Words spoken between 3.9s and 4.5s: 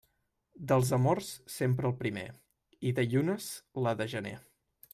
de gener.